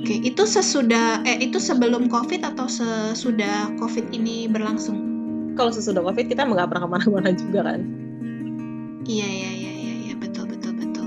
Oke, 0.06 0.22
itu 0.22 0.46
sesudah 0.46 1.26
eh 1.26 1.42
itu 1.42 1.58
sebelum 1.58 2.14
COVID 2.14 2.46
atau 2.46 2.70
sesudah 2.70 3.74
COVID 3.82 4.14
ini 4.14 4.46
berlangsung? 4.46 5.16
kalau 5.56 5.72
sesudah 5.72 6.04
covid 6.04 6.28
kita 6.28 6.44
nggak 6.44 6.68
pernah 6.68 6.84
ke 6.84 6.90
mana-mana 6.92 7.32
juga 7.32 7.74
kan 7.74 7.82
Iya, 9.06 9.28
iya, 9.30 9.52
iya, 9.54 9.72
iya, 9.78 9.94
iya, 10.02 10.14
betul, 10.18 10.50
betul, 10.50 10.74
betul. 10.74 11.06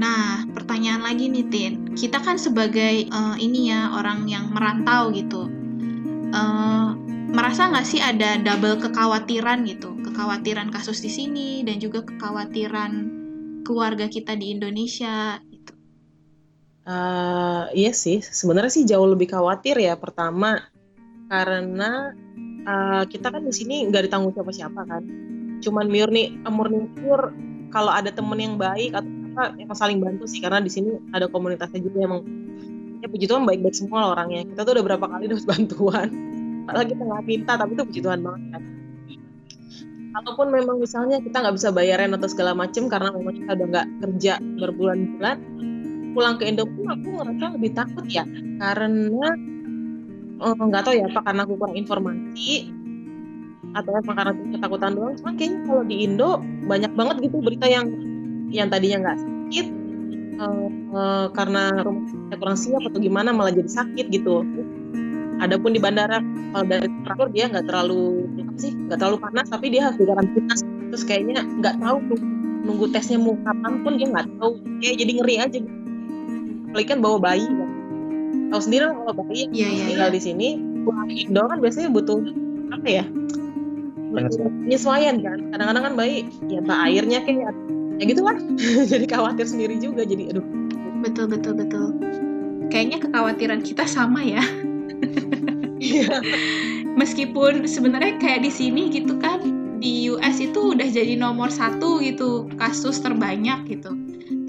Nah, 0.00 0.48
pertanyaan 0.56 1.04
lagi 1.04 1.28
nih, 1.28 1.44
Tin. 1.52 1.87
Kita 1.98 2.22
kan 2.22 2.38
sebagai 2.38 3.10
eh, 3.10 3.36
ini 3.42 3.74
ya 3.74 3.90
orang 3.98 4.30
yang 4.30 4.54
merantau 4.54 5.10
gitu, 5.10 5.50
eh, 6.30 6.88
merasa 7.28 7.66
nggak 7.68 7.86
sih 7.86 7.98
ada 7.98 8.38
double 8.38 8.78
kekhawatiran 8.78 9.66
gitu, 9.66 9.98
kekhawatiran 10.06 10.70
kasus 10.70 11.02
di 11.02 11.10
sini 11.10 11.66
dan 11.66 11.82
juga 11.82 12.06
kekhawatiran 12.06 12.92
keluarga 13.66 14.06
kita 14.06 14.38
di 14.38 14.54
Indonesia 14.54 15.42
gitu. 15.50 15.72
Eh, 16.88 17.64
iya 17.76 17.92
sih. 17.92 18.24
Sebenarnya 18.24 18.72
sih 18.72 18.88
jauh 18.88 19.04
lebih 19.10 19.28
khawatir 19.28 19.76
ya 19.76 19.98
pertama 19.98 20.56
karena 21.28 22.16
eh, 22.64 23.04
kita 23.10 23.28
kan 23.28 23.42
di 23.44 23.52
sini 23.52 23.84
nggak 23.90 24.08
ditanggung 24.08 24.32
siapa-siapa 24.32 24.80
kan. 24.88 25.02
Cuman 25.60 25.90
murni 25.90 26.38
murni 26.46 26.88
pure 26.96 27.34
kalau 27.68 27.92
ada 27.92 28.08
temen 28.08 28.40
yang 28.40 28.56
baik 28.56 28.96
atau 28.96 29.17
apa 29.38 29.54
yang 29.54 29.70
saling 29.70 30.02
bantu 30.02 30.26
sih 30.26 30.42
karena 30.42 30.58
di 30.58 30.66
sini 30.66 30.98
ada 31.14 31.30
komunitasnya 31.30 31.78
juga 31.78 32.10
emang. 32.10 32.26
Ya 32.98 33.06
puji 33.06 33.30
Tuhan 33.30 33.46
baik-baik 33.46 33.76
semua 33.78 34.02
lah 34.02 34.08
orangnya. 34.18 34.42
Kita 34.50 34.66
tuh 34.66 34.74
udah 34.74 34.84
berapa 34.90 35.06
kali 35.06 35.30
dapat 35.30 35.46
bantuan. 35.54 36.08
Padahal 36.66 36.86
kita 36.90 37.02
nggak 37.06 37.24
minta 37.24 37.52
tapi 37.54 37.72
itu 37.78 37.82
puji 37.86 38.00
Tuhan 38.02 38.20
banget 38.26 38.42
kan. 38.50 38.62
Kalaupun 40.18 40.48
memang 40.50 40.76
misalnya 40.82 41.22
kita 41.22 41.36
nggak 41.38 41.54
bisa 41.54 41.70
bayarin 41.70 42.10
atau 42.18 42.26
segala 42.26 42.52
macem 42.58 42.90
karena 42.90 43.14
memang 43.14 43.38
kita 43.38 43.50
udah 43.54 43.66
nggak 43.70 43.86
kerja 44.02 44.32
berbulan-bulan 44.42 45.36
pulang 46.18 46.34
ke 46.40 46.50
Indo 46.50 46.66
pun 46.66 46.90
aku 46.90 47.08
ngerasa 47.22 47.54
lebih 47.54 47.70
takut 47.78 48.04
ya. 48.10 48.26
Karena 48.58 49.28
eh, 50.42 50.54
nggak 50.58 50.82
tahu 50.82 50.94
ya 50.98 51.06
apa 51.06 51.20
karena 51.22 51.40
aku 51.46 51.54
kurang 51.54 51.76
informasi 51.78 52.74
atau 53.78 53.92
apa 53.94 54.10
karena 54.10 54.32
ketakutan 54.58 54.92
doang. 54.98 55.14
Cuma 55.22 55.30
kalau 55.38 55.84
di 55.86 55.96
Indo 56.02 56.42
banyak 56.66 56.92
banget 56.98 57.30
gitu 57.30 57.38
berita 57.38 57.70
yang 57.70 57.86
yang 58.48 58.68
tadinya 58.72 58.98
nggak 59.04 59.18
sakit 59.20 59.66
eh, 60.38 60.68
eh, 60.94 61.26
karena 61.34 61.62
rumah 61.82 62.04
sakitnya 62.08 62.36
kurang 62.38 62.58
siap 62.58 62.82
atau 62.88 63.00
gimana 63.00 63.28
malah 63.34 63.52
jadi 63.52 63.70
sakit 63.70 64.06
gitu. 64.12 64.44
Adapun 65.38 65.70
di 65.70 65.78
bandara 65.78 66.18
kalau 66.50 66.66
dari 66.66 66.90
temperatur 66.90 67.28
dia 67.30 67.44
nggak 67.46 67.66
terlalu 67.70 68.26
apa 68.42 68.58
sih 68.58 68.72
nggak 68.74 68.98
terlalu 68.98 69.18
panas 69.22 69.46
tapi 69.46 69.66
dia 69.70 69.86
harus 69.86 69.96
dikarantina 70.02 70.54
terus 70.88 71.04
kayaknya 71.06 71.46
nggak 71.46 71.78
tahu 71.78 71.96
nunggu, 72.02 72.16
nunggu 72.66 72.86
tesnya 72.90 73.18
mau 73.22 73.38
kapan 73.46 73.72
pun 73.86 73.92
dia 74.00 74.06
nggak 74.10 74.26
tahu. 74.38 74.52
Kayak 74.82 74.96
jadi 75.04 75.12
ngeri 75.20 75.36
aja 75.38 75.58
gitu. 75.62 75.78
apalagi 76.68 76.88
kan 76.90 76.98
bawa 77.00 77.16
bayi 77.22 77.46
kan. 77.46 77.70
Tahu 78.48 78.60
sendiri 78.64 78.84
kalau 78.92 79.14
bayi 79.24 79.42
Iya, 79.52 79.68
iya, 79.68 79.84
tinggal 79.92 80.10
di 80.12 80.20
sini 80.20 80.48
pulang 80.84 81.10
Indo 81.12 81.42
kan 81.44 81.58
biasanya 81.60 81.88
butuh 81.92 82.20
apa 82.72 82.88
ya 82.88 83.04
penyesuaian 84.08 85.20
kan. 85.20 85.38
Kadang-kadang 85.52 85.84
kan 85.84 85.94
bayi 85.94 86.16
ya 86.48 86.64
entah 86.64 86.78
airnya 86.88 87.20
kayak 87.22 87.52
ya 87.98 88.04
gitu 88.06 88.22
lah 88.22 88.38
jadi 88.94 89.04
khawatir 89.10 89.46
sendiri 89.46 89.76
juga 89.82 90.06
jadi 90.06 90.32
aduh 90.32 90.68
Betul, 90.98 91.30
betul, 91.30 91.54
betul. 91.54 91.86
Kayaknya 92.68 92.98
kekhawatiran 93.06 93.60
kita 93.62 93.86
sama 93.86 94.20
ya. 94.26 94.42
iya 95.78 96.18
Meskipun 97.00 97.70
sebenarnya 97.70 98.18
kayak 98.18 98.42
di 98.42 98.50
sini 98.50 98.90
gitu 98.90 99.14
kan, 99.22 99.38
di 99.78 100.10
US 100.10 100.42
itu 100.42 100.74
udah 100.74 100.90
jadi 100.90 101.14
nomor 101.14 101.54
satu 101.54 102.02
gitu 102.02 102.50
kasus 102.58 102.98
terbanyak 102.98 103.62
gitu. 103.70 103.94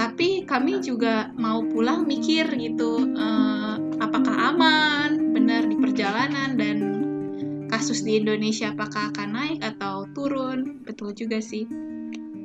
Tapi 0.02 0.50
kami 0.50 0.82
juga 0.82 1.30
mau 1.38 1.62
pulang 1.70 2.10
mikir 2.10 2.50
gitu, 2.58 3.14
uh, 3.14 3.78
apakah 4.02 4.56
aman, 4.56 5.38
benar 5.38 5.70
di 5.70 5.78
perjalanan 5.78 6.58
dan 6.58 6.78
kasus 7.70 8.02
di 8.02 8.18
Indonesia 8.18 8.74
apakah 8.74 9.14
akan 9.14 9.30
naik 9.38 9.60
atau 9.62 10.10
turun? 10.18 10.82
Betul 10.82 11.14
juga 11.14 11.38
sih. 11.38 11.70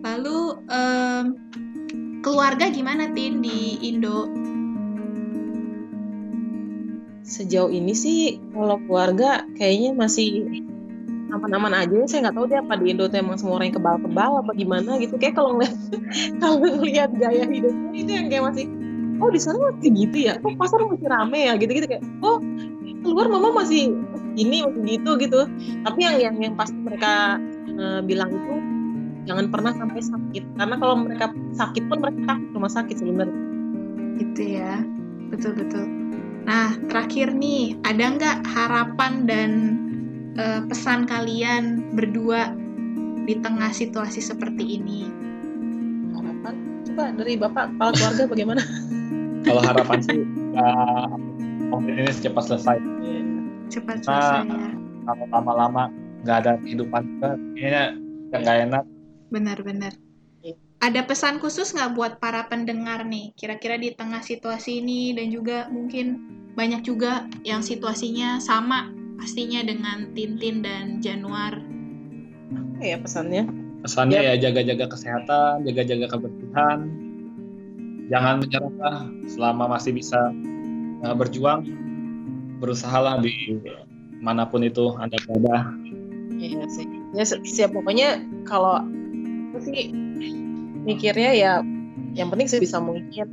Lalu 0.05 0.39
um, 0.69 1.25
keluarga 2.21 2.69
gimana 2.69 3.09
tin 3.17 3.41
di 3.41 3.81
Indo? 3.81 4.29
Sejauh 7.25 7.73
ini 7.73 7.97
sih 7.97 8.37
kalau 8.53 8.77
keluarga 8.85 9.49
kayaknya 9.57 9.97
masih 9.97 10.61
aman-aman 11.33 11.73
aja. 11.73 12.05
Saya 12.05 12.29
nggak 12.29 12.37
tahu 12.37 12.47
deh 12.53 12.61
apa 12.61 12.77
di 12.77 12.93
Indo 12.93 13.09
tuh 13.09 13.17
emang 13.17 13.41
semua 13.41 13.57
orang 13.57 13.73
kebal-kebal 13.73 14.45
apa 14.45 14.53
gimana 14.53 15.01
gitu. 15.01 15.17
Kayak 15.17 15.41
kalau 15.41 15.57
ngeliat 15.57 15.77
kalau 16.45 16.57
ngeliat 16.61 17.11
gaya 17.17 17.49
hidupnya 17.49 17.97
itu 17.97 18.11
yang 18.13 18.27
kayak 18.29 18.45
masih 18.53 18.67
oh 19.25 19.33
di 19.33 19.41
sana 19.41 19.57
masih 19.73 19.89
gitu 19.89 20.17
ya? 20.29 20.37
Oh 20.45 20.53
pasar 20.53 20.85
masih 20.85 21.09
rame 21.09 21.49
ya? 21.49 21.57
Gitu-gitu 21.57 21.89
kayak 21.89 22.05
oh 22.21 22.45
keluar 23.01 23.33
mama 23.33 23.65
masih 23.65 23.97
ini 24.37 24.69
masih 24.69 25.01
gitu 25.01 25.17
gitu. 25.17 25.49
Tapi 25.81 25.99
yang 26.05 26.17
yang 26.21 26.37
yang 26.45 26.55
pasti 26.61 26.77
mereka 26.77 27.41
uh, 27.81 28.05
bilang 28.05 28.29
itu 28.29 28.74
jangan 29.25 29.47
pernah 29.49 29.73
sampai 29.73 30.01
sakit 30.01 30.45
karena 30.57 30.77
kalau 30.77 30.95
mereka 31.01 31.27
sakit 31.57 31.83
pun 31.89 31.99
mereka 32.01 32.21
takut 32.29 32.49
rumah 32.57 32.73
sakit 32.73 32.97
sebenarnya 33.01 33.39
gitu 34.21 34.43
ya 34.61 34.85
betul 35.33 35.53
betul 35.57 35.85
nah 36.45 36.77
terakhir 36.93 37.33
nih 37.33 37.77
ada 37.89 38.05
nggak 38.15 38.37
harapan 38.45 39.13
dan 39.25 39.51
uh, 40.39 40.61
pesan 40.69 41.07
kalian 41.09 41.95
berdua 41.95 42.53
di 43.25 43.35
tengah 43.41 43.73
situasi 43.73 44.21
seperti 44.21 44.79
ini? 44.81 45.09
Harapan? 46.13 46.55
Coba 46.85 47.05
dari 47.17 47.35
Bapak 47.41 47.75
kepala 47.75 47.91
keluarga 47.97 48.25
bagaimana? 48.29 48.63
Kalau 49.49 49.61
harapan 49.61 49.99
sih 50.01 50.21
uh, 50.57 51.09
COVID 51.73 51.95
ini 52.01 52.13
cepat 52.13 52.45
selesai. 52.49 52.77
Iya. 53.05 53.21
Cepat 53.73 53.97
nah, 54.05 54.05
selesai 54.05 54.41
ya. 54.49 54.71
Kalau 55.05 55.25
lama-lama 55.29 55.83
nggak 56.25 56.37
ada 56.45 56.53
kehidupan 56.65 57.03
juga, 57.17 57.31
kayaknya 57.57 57.85
nggak 58.33 58.57
enak. 58.69 58.85
Benar-benar. 59.35 59.99
Iya. 60.47 60.55
Ada 60.79 61.03
pesan 61.11 61.43
khusus 61.43 61.75
nggak 61.75 61.99
buat 61.99 62.13
para 62.23 62.47
pendengar 62.47 63.03
nih? 63.03 63.35
Kira-kira 63.35 63.75
di 63.75 63.91
tengah 63.91 64.23
situasi 64.23 64.79
ini 64.79 65.11
dan 65.11 65.35
juga 65.35 65.67
mungkin 65.75 66.23
banyak 66.55 66.87
juga 66.87 67.27
yang 67.43 67.59
situasinya 67.67 68.39
sama 68.39 68.95
pastinya 69.19 69.67
dengan 69.67 70.15
Tintin 70.15 70.63
dan 70.63 71.03
Januar. 71.03 71.59
Apa 72.79 72.83
ya 72.87 72.97
pesannya? 73.03 73.51
Pesannya 73.83 74.23
ya 74.23 74.35
jaga-jaga 74.39 74.87
kesehatan, 74.87 75.67
jaga-jaga 75.67 76.07
kebersihan, 76.15 76.79
jangan 78.09 78.41
menyerah 78.41 78.99
selama 79.29 79.77
masih 79.77 79.93
bisa 79.99 80.31
uh, 81.05 81.13
berjuang, 81.13 81.67
berusahalah 82.63 83.21
di 83.21 83.61
mana 84.23 84.47
pun 84.49 84.65
itu 84.65 84.95
anda 84.97 85.19
berada. 85.27 85.75
Iya 86.39 86.65
sih. 86.71 86.87
Ya 87.13 87.25
siap 87.29 87.77
pokoknya 87.77 88.25
kalau 88.49 88.83
aku 89.55 89.71
sih 89.71 89.95
mikirnya 90.83 91.31
ya 91.31 91.53
yang 92.19 92.27
penting 92.35 92.51
sebisa 92.51 92.83
mungkin 92.83 93.31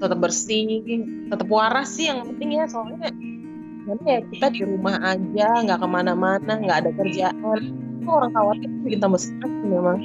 tetap 0.00 0.16
bersih, 0.16 0.80
tetap 1.28 1.44
waras 1.52 1.92
sih 2.00 2.08
yang 2.08 2.24
penting 2.24 2.56
ya. 2.56 2.64
Soalnya 2.64 3.12
nanti 3.84 4.06
ya 4.08 4.20
kita 4.24 4.46
di 4.56 4.60
rumah 4.64 4.96
aja 5.04 5.60
nggak 5.60 5.76
ke 5.84 5.88
mana-mana 5.88 6.52
nggak 6.56 6.78
ada 6.80 6.90
kerjaan. 6.96 7.60
Itu 8.00 8.08
orang 8.08 8.32
khawatir 8.32 8.68
bikin 8.88 9.00
tambah 9.04 9.20
stres 9.20 9.52
memang. 9.68 10.00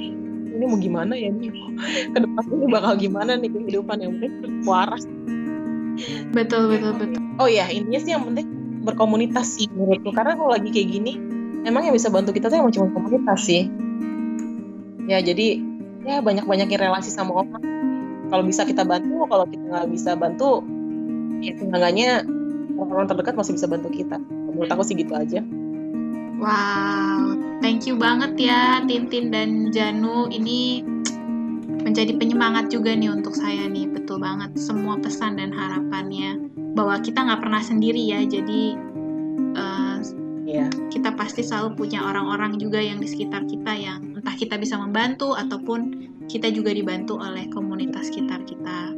Ini 0.56 0.64
mau 0.68 0.76
gimana 0.80 1.12
ya 1.16 1.32
nih 1.32 1.48
ke 2.12 2.18
depan 2.20 2.44
ini 2.52 2.66
bakal 2.68 2.92
gimana 3.00 3.40
nih 3.40 3.48
kehidupan 3.48 3.96
yang 4.04 4.20
penting 4.20 4.60
waras. 4.68 5.08
Betul 6.36 6.68
betul 6.68 6.92
betul. 7.00 7.20
Oh 7.40 7.48
ya 7.48 7.64
intinya 7.72 8.00
sih 8.00 8.12
yang 8.12 8.28
penting 8.28 8.52
berkomunitas 8.84 9.56
sih 9.56 9.72
menurutku. 9.72 10.12
Karena 10.12 10.36
kalau 10.36 10.52
lagi 10.52 10.68
kayak 10.68 10.88
gini 10.92 11.16
emang 11.64 11.88
yang 11.88 11.96
bisa 11.96 12.12
bantu 12.12 12.36
kita 12.36 12.52
tuh 12.52 12.60
yang 12.60 12.68
cuma 12.68 12.92
komunitas 12.92 13.48
sih 13.48 13.68
ya 15.06 15.18
jadi 15.22 15.62
ya 16.06 16.22
banyak-banyakin 16.22 16.78
relasi 16.78 17.10
sama 17.10 17.42
orang. 17.42 17.62
Kalau 18.26 18.42
bisa 18.42 18.66
kita 18.66 18.82
bantu 18.82 19.26
kalau 19.30 19.46
kita 19.46 19.62
nggak 19.62 19.88
bisa 19.90 20.18
bantu 20.18 20.62
ya 21.42 21.54
seenggaknya 21.54 22.26
orang 22.76 23.06
terdekat 23.06 23.34
masih 23.38 23.54
bisa 23.54 23.66
bantu 23.70 23.88
kita. 23.90 24.18
Menurut 24.18 24.70
aku 24.70 24.82
sih 24.82 24.98
gitu 24.98 25.14
aja. 25.14 25.40
Wow 26.36 27.38
thank 27.62 27.88
you 27.88 27.98
banget 27.98 28.38
ya 28.38 28.82
Tintin 28.84 29.34
dan 29.34 29.74
Janu. 29.74 30.30
Ini 30.30 30.82
menjadi 31.86 32.18
penyemangat 32.18 32.70
juga 32.70 32.94
nih 32.94 33.10
untuk 33.10 33.34
saya 33.34 33.66
nih 33.70 33.90
betul 33.90 34.22
banget. 34.22 34.54
Semua 34.58 34.98
pesan 34.98 35.38
dan 35.38 35.54
harapannya. 35.54 36.50
Bahwa 36.76 37.00
kita 37.00 37.24
nggak 37.24 37.40
pernah 37.40 37.62
sendiri 37.64 38.02
ya 38.04 38.20
jadi 38.22 38.76
pasti 41.36 41.52
selalu 41.52 41.76
punya 41.76 42.00
orang-orang 42.00 42.56
juga 42.56 42.80
yang 42.80 42.96
di 42.96 43.04
sekitar 43.04 43.44
kita 43.44 43.76
yang 43.76 44.16
entah 44.16 44.32
kita 44.32 44.56
bisa 44.56 44.80
membantu 44.80 45.36
ataupun 45.36 46.08
kita 46.32 46.48
juga 46.48 46.72
dibantu 46.72 47.20
oleh 47.20 47.44
komunitas 47.52 48.08
sekitar 48.08 48.40
kita. 48.48 48.96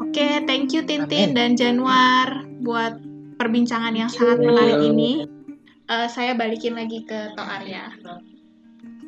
Oke, 0.00 0.16
okay, 0.16 0.34
thank 0.48 0.72
you 0.72 0.80
Tintin 0.80 1.36
Amin. 1.36 1.36
dan 1.36 1.50
Januar 1.60 2.40
buat 2.64 3.04
perbincangan 3.36 3.92
yang 3.92 4.08
sangat 4.08 4.40
menarik 4.40 4.80
ini. 4.80 5.28
Uh, 5.92 6.08
saya 6.08 6.32
balikin 6.32 6.72
lagi 6.72 7.04
ke 7.04 7.36
Tok 7.36 7.44
Arya. 7.44 7.84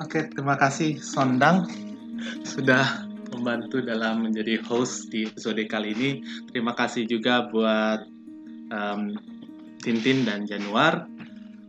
Oke, 0.05 0.29
terima 0.29 0.61
kasih 0.61 1.01
Sondang 1.01 1.65
sudah 2.45 3.09
membantu 3.33 3.81
dalam 3.81 4.29
menjadi 4.29 4.61
host 4.69 5.09
di 5.09 5.25
episode 5.25 5.65
kali 5.65 5.97
ini. 5.97 6.11
Terima 6.53 6.77
kasih 6.77 7.09
juga 7.09 7.49
buat 7.49 8.05
um, 8.69 9.17
Tintin 9.81 10.29
dan 10.29 10.45
Januar. 10.45 11.09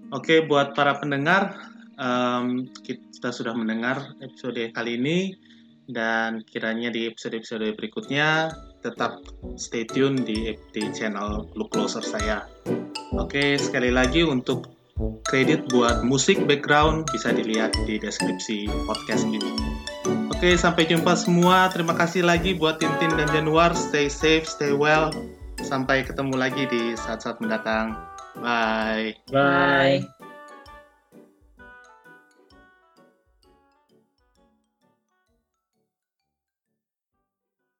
Oke, 0.09 0.41
buat 0.41 0.73
para 0.73 0.97
pendengar, 0.97 1.53
um, 2.01 2.65
kita 2.81 3.29
sudah 3.29 3.53
mendengar 3.53 4.17
episode 4.25 4.57
kali 4.73 4.97
ini 4.97 5.37
dan 5.85 6.41
kiranya 6.49 6.89
di 6.89 7.05
episode-episode 7.05 7.77
berikutnya 7.77 8.49
tetap 8.81 9.21
stay 9.53 9.85
tune 9.85 10.17
di, 10.25 10.57
di 10.73 10.81
channel 10.97 11.45
Look 11.53 11.77
Closer 11.77 12.01
saya. 12.01 12.49
Oke, 13.13 13.53
sekali 13.61 13.93
lagi 13.93 14.25
untuk 14.25 14.73
kredit 15.29 15.69
buat 15.69 16.01
musik 16.01 16.41
background 16.49 17.05
bisa 17.13 17.29
dilihat 17.29 17.77
di 17.85 18.01
deskripsi 18.01 18.65
podcast 18.89 19.29
ini. 19.29 19.53
Oke, 20.33 20.57
sampai 20.57 20.89
jumpa 20.89 21.13
semua. 21.13 21.69
Terima 21.69 21.93
kasih 21.93 22.25
lagi 22.25 22.57
buat 22.57 22.81
Tintin 22.81 23.13
dan 23.13 23.29
Januar. 23.29 23.77
Stay 23.77 24.09
safe, 24.09 24.49
stay 24.49 24.73
well. 24.73 25.13
Sampai 25.61 26.01
ketemu 26.01 26.33
lagi 26.33 26.65
di 26.65 26.97
saat-saat 26.97 27.43
mendatang. 27.43 28.08
Bye. 28.41 29.15
Bye. 29.31 30.09